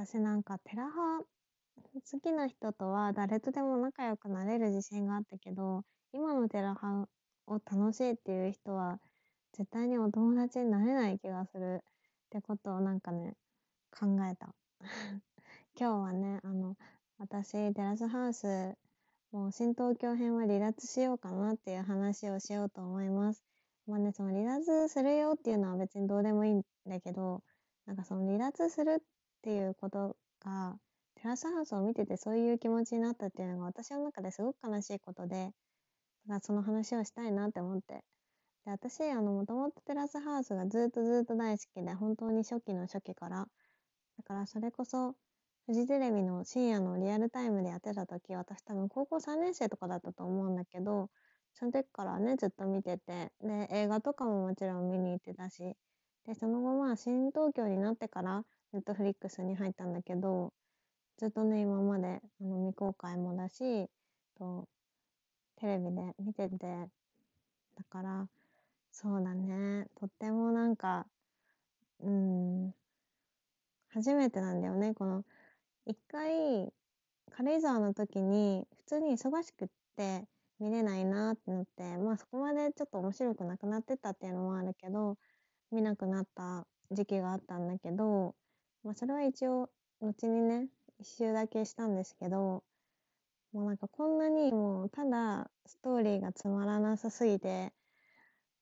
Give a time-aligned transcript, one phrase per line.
[0.00, 1.20] 私なんかテラハ
[1.92, 5.82] 好きな人とは誰とでも仲良くなれる自信があったけど、
[6.12, 7.08] 今のテラハ
[7.48, 9.00] を楽しいっていう人は
[9.54, 11.80] 絶対にお友達になれない気がするっ
[12.30, 13.34] てことをなんかね、
[13.90, 14.54] 考えた。
[15.76, 16.76] 今日はね、あの、
[17.18, 18.76] 私、テラスハウス、
[19.32, 23.42] もう新東京編は離脱しようかなっていう話をしようと思います。
[23.88, 27.42] まあね、その離脱するよっていうのは別にどうでもいいんだけど、
[27.84, 30.78] なんかその離脱するっっていうことが、
[31.14, 35.52] テラスハウスを見ててそういう気持ちになったっていうのが私の中ですごく悲しいことで、
[36.26, 38.04] だからその話をしたいなって思って。
[38.64, 43.48] で、私、あの、もともとテラスハウスがずっとずっと大好きで、本当に初期の初期から。
[44.18, 45.14] だからそれこそ、
[45.66, 51.10] フジテレビの深夜のリアルタイムでやってた時、私多分高校3年生とかだったと思うんだけど、
[51.54, 55.76] その時からね、ずっと見てて、で、映画とかももちろん見に行ってたし、
[56.26, 60.52] で、その後まあ、新東京になってから、ネットフリックスに入ったんだけど、
[61.16, 63.88] ずっとね、今まで、あの、未公開もだし、
[64.38, 64.68] と、
[65.56, 66.58] テレビで見てて、
[67.76, 68.28] だから、
[68.92, 71.06] そうだね、とってもなんか、
[72.00, 72.74] うん、
[73.88, 75.24] 初めてなんだよね、この、
[75.86, 76.72] 一回、
[77.30, 80.26] 軽井沢の時に、普通に忙しくって
[80.60, 85.16] 見れないなってなって、まあそこまでちょっと面白くなくなってたっていうのもあるけど、
[85.70, 88.34] 見なくなった時期があったんだけど、
[88.88, 89.68] まあそれは一応、
[90.00, 90.66] 後にね、
[90.98, 92.64] 一周だけしたんですけど、
[93.52, 97.74] もうなんかこんなにもうただストーリーがつまらなさすぎて、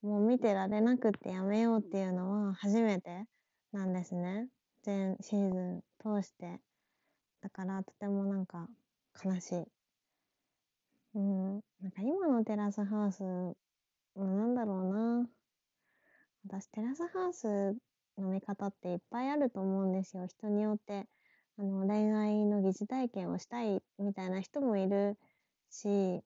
[0.02, 3.26] もう見てられなくってやめようっていうのは初めて
[3.70, 4.48] なんですね。
[4.82, 6.58] 全シーズン通して。
[7.40, 8.66] だからとてもなんか
[9.24, 9.64] 悲しい。
[11.14, 11.52] うん。
[11.80, 13.22] なんか今のテラスハウス、
[14.16, 15.28] なんだろうな。
[16.48, 17.76] 私テラスハウス
[18.22, 20.26] の見方っていっぱいあると思うんですよ。
[20.26, 21.06] 人によって。
[21.58, 25.16] あの、恋愛の疑似体験をしたいみたいな人もいる
[25.70, 26.22] し、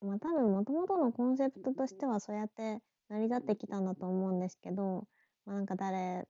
[0.00, 5.06] まあ多分もともとのコンセプトとしてはそうやって成り立ってきたんだと思うんですけど、
[5.44, 6.26] まあ、なんか誰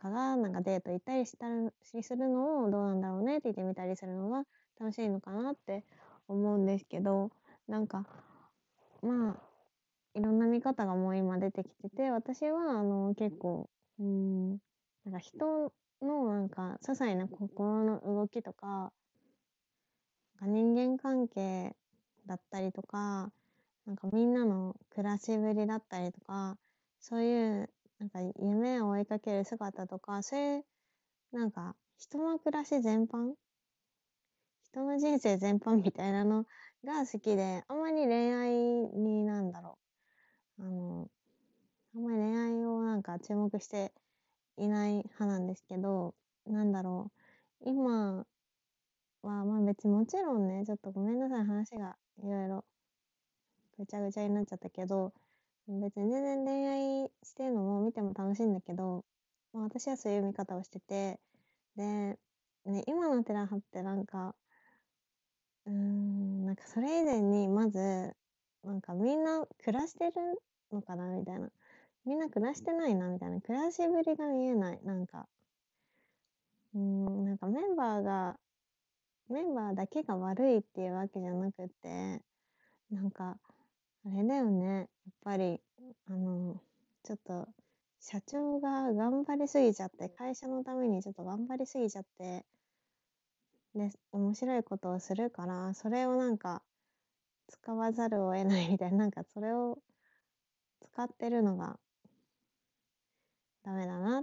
[0.00, 1.46] かがなんかデート行ったりした
[1.94, 4.44] りするのをどうなんだろうねって言ってみたりするのが
[4.78, 5.84] 楽しいのかなって
[6.28, 7.30] 思うんですけど、
[7.68, 8.04] なんか、
[9.02, 9.36] まあ、
[10.14, 13.68] いろんな見方がもう今出てきてて、私はあの結構、
[13.98, 14.50] うん、
[15.04, 15.72] なんか人
[16.02, 18.90] のなんか些細な心の動きとか、なん
[20.40, 21.74] か人間関係
[22.26, 23.30] だったりとか、
[23.86, 26.58] なんかみんなの暮らしぶりだったりとか、
[27.00, 30.64] そういうなんか夢を追いかける姿とか、そういう
[31.32, 33.34] なんか人の暮らし全般
[34.74, 36.44] 人の人生全般みたいなの
[36.84, 39.78] が好きで、あまり恋愛になんだろ
[40.58, 40.64] う。
[40.64, 41.08] あの、
[41.94, 43.94] あんまり恋愛をなんか注目して
[44.58, 46.16] いない派なんですけど、
[46.46, 47.12] なんだろ
[47.62, 47.70] う。
[47.70, 48.26] 今
[49.22, 52.64] は、まあ別にもちろんね、ちょっとごめんなさい、話がいろいろ
[53.78, 55.12] ぐちゃぐちゃになっちゃったけど、
[55.68, 59.04] 別に全然恋愛してるのも見ても楽しいんだけど、
[59.52, 61.20] まあ、私はそういう見方をしてて、
[61.76, 62.18] で、
[62.66, 64.34] ね、今のテラハってなんか、
[65.66, 68.14] うーん、なんかそれ以前にまず、
[68.62, 70.12] なんかみんな暮らしてる
[70.72, 71.50] のかなみたいな。
[72.06, 73.40] みんな暮らしてないなみたいな。
[73.40, 74.80] 暮らしぶりが見えない。
[74.84, 75.26] なんか、
[76.74, 78.36] うん、なんかメンバーが、
[79.30, 82.20] メンバーだけが悪いっていうわけじゃなくて、
[82.90, 83.38] なんか、
[84.04, 84.76] あれだよね。
[84.76, 84.86] やっ
[85.22, 85.60] ぱり、
[86.06, 86.60] あの、
[87.04, 87.48] ちょっと、
[88.00, 92.44] 社長が頑張りすぎちゃって、会社のためにちょっと頑張りすぎちゃって、
[93.74, 96.62] で、面白いことをするから、それをなんか、
[97.48, 99.78] 使わざるを得ないみたいな、なんかそれを
[100.82, 101.78] 使ってるのが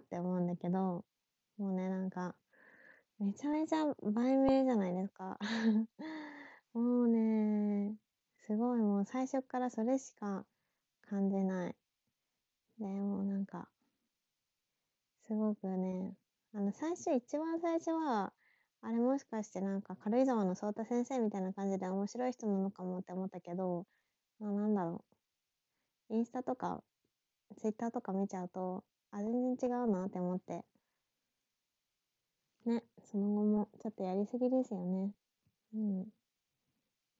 [0.01, 1.06] って思うんだけど、
[1.57, 2.35] もうね、なんか、
[3.19, 5.38] めちゃめちゃ売名じゃないですか。
[6.73, 7.95] もうね、
[8.40, 10.45] すごいもう最初からそれしか
[11.01, 11.75] 感じない。
[12.79, 13.69] で、もうなんか、
[15.28, 16.17] すごくね、
[16.53, 18.34] あの、最初、一番最初は、
[18.81, 23.85] あれもしかしてなんか軽井沢の颯太先生みたいな感じで面白い人なのかもって思ったけど、
[24.40, 25.05] まあなんだろ
[26.09, 26.16] う。
[26.16, 26.84] インスタとか、
[27.58, 30.66] ツイッターとか見ちゃうと、あ、全然違うなって思って。
[32.66, 35.11] ね、その後もちょっとやりすぎですよね。
[35.75, 36.08] うん。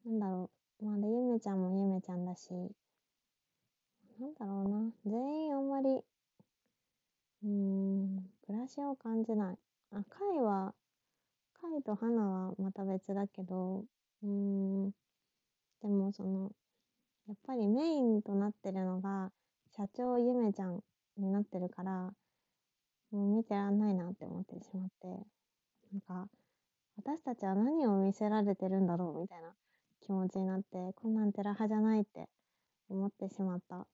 [0.05, 0.85] なんだろう。
[0.85, 2.51] まあで、ゆめちゃんもゆめちゃんだし、
[4.21, 4.91] なんだろうな。
[5.05, 5.89] 全員あんまり、
[7.43, 9.57] うーん、暮らしを感じない。
[9.91, 10.73] あ、カイは、
[11.53, 13.85] カイと花はまた別だけど、
[14.23, 14.91] うーん、
[15.81, 16.51] でもその、
[17.27, 19.31] やっぱりメインとなってるのが、
[19.75, 20.83] 社長ゆめちゃん
[21.17, 22.13] になってるから、
[23.11, 25.07] もう見てらんないなって思ってしまって。
[25.91, 26.29] なんか、
[26.95, 29.53] 私たちは何を見せられてるんだろうみたいな
[30.01, 32.29] 気持ちになって、こんなんテラハじゃないって
[32.89, 33.85] 思ってしまった。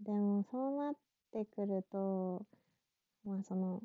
[0.00, 0.94] でも、そうなっ
[1.32, 2.46] てくると、
[3.24, 3.82] まあその、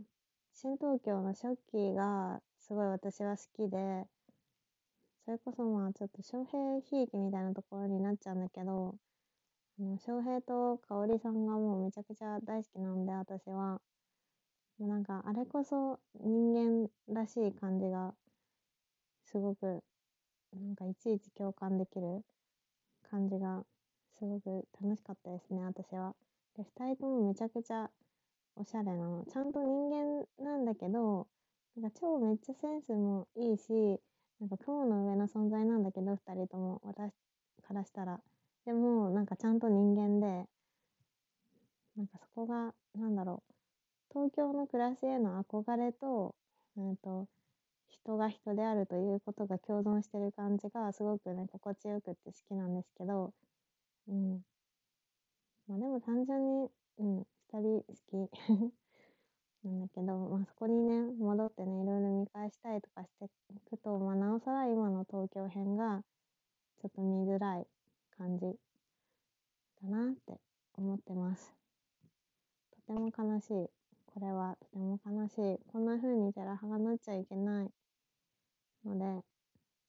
[0.53, 4.05] 新東京の初期がすごい私は好きで、
[5.25, 8.95] それこそまあちょっと翔平ひいきみたいなところになっちゃうんだけど、
[9.79, 13.79] 翔平と香織さんがもうめちゃくちゃ大好きなんで、私は。
[14.77, 18.13] もうなんか、あれこそ人間らしい感じが、
[19.23, 19.81] すごく、
[20.53, 22.25] なんかいちいち共感できる
[23.09, 23.63] 感じが、
[24.17, 26.13] すごく楽しかったですね、私は。
[26.57, 27.89] で、二人ともめちゃくちゃ
[28.57, 29.23] おしゃれなの。
[29.31, 31.27] ちゃんと人間なんだけど、
[31.77, 34.01] なんか超めっちゃセンスもいいし、
[34.41, 37.13] なんか雲の上の存在なんだけど、二人とも、私
[37.65, 38.19] からしたら。
[38.69, 40.45] でも、なんかちゃんと人間で、
[41.97, 43.53] なんかそこが、なんだろう、
[44.13, 46.35] 東京の暮らしへの憧れと、
[46.77, 47.27] うんと、
[47.87, 53.33] 人が人であるということが共存してる感じがすごくね、心地よくって好きなんですけど、
[54.07, 54.41] うん。
[55.67, 56.69] まあでも単純に、
[56.99, 58.31] うん、二人好き
[59.65, 66.03] なんだけど、まあそこにね、戻ってね、いろいろ見返したりとかしていくと、まあなおさら今の東京編が、
[66.83, 67.65] ちょっと見づらい
[68.19, 68.45] 感じ
[69.81, 70.41] だなって
[70.73, 71.53] 思ってます。
[72.85, 73.69] とても悲しい。
[74.07, 75.59] これはとても悲しい。
[75.71, 77.69] こんな風にテラハがなっちゃいけない
[78.83, 79.23] ので、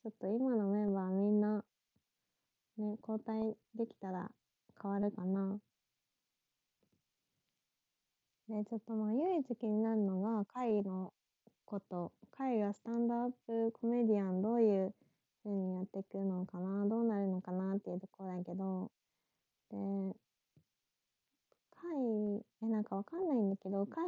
[0.04, 1.64] ちょっと今のメンバーみんな、
[2.78, 4.30] ね、交代できたら
[4.80, 5.58] 変わるかな。
[8.48, 11.12] で、ちょっとまあ唯一気になるのが、会の
[11.64, 12.12] こと。
[12.30, 14.94] 会がスタンドアップコメディアンどういう
[15.44, 18.90] 風にやっていくのかな、どうなるのかなっていうところだけど、
[19.70, 19.76] で、
[21.70, 24.04] 回、え、なんかわかんないんだけど、回、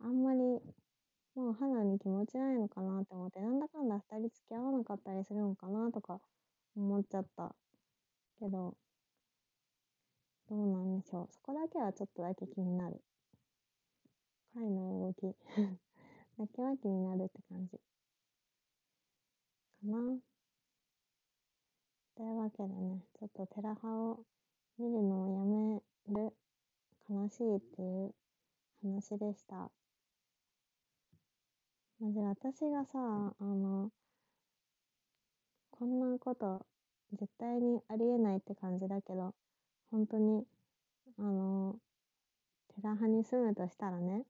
[0.00, 0.40] あんまり、
[1.34, 6.20] もう花に気持ちないのかなって思って、なんだかんだ二人付き合わなかったりするのかなとか
[6.76, 7.54] 思っちゃった。
[8.38, 8.76] けど、
[10.48, 11.28] どうなんでしょう。
[11.32, 13.00] そこだけはちょっとだけ気になる。
[14.54, 15.36] 回の動き
[16.38, 17.78] だけは気になるって感じ。
[19.80, 20.18] かな。
[22.16, 24.20] というわけでね、ちょっとテラハを
[24.78, 26.32] 見るのをやめる
[27.10, 28.14] 悲しいっていう
[28.82, 29.70] 話でした。
[32.00, 32.98] まず私がさ、
[33.38, 33.90] あの、
[35.70, 36.64] こんなこと
[37.12, 39.34] 絶対にありえないって感じだけど、
[39.90, 40.44] 本当に、
[41.18, 41.76] あの、
[42.74, 44.24] テラハに住むとしたらね、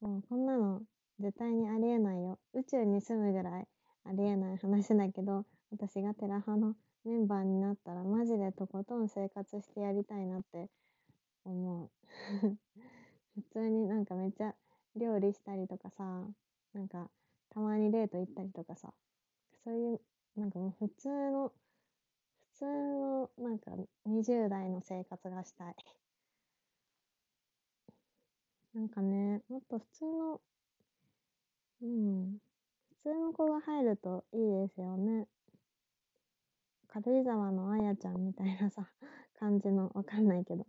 [0.00, 0.82] もうこんなの
[1.18, 2.38] 絶対にありえないよ。
[2.52, 3.66] 宇宙に住むぐらい
[4.04, 10.68] ありえない話だけど、私がテラハのメンバーになったらマジでとことん生活してやりたいなって
[11.44, 11.90] 思う。
[13.36, 14.54] 普通になんかめっちゃ
[14.96, 16.28] 料理したりとかさ、
[16.74, 17.10] なんか
[17.50, 18.94] たまにデート行ったりとかさ、
[19.64, 20.00] そういう、
[20.36, 21.52] なんかもう普通の、
[22.52, 23.72] 普通のなんか
[24.06, 25.76] 20代の生活がしたい。
[28.74, 30.40] なんかね、もっと普通の、
[31.82, 32.38] うん、
[33.04, 35.26] 通の子が入るといいですよね。
[36.88, 38.88] 軽井沢のあやちゃんみたいなさ、
[39.38, 40.66] 感じの、わかんないけど。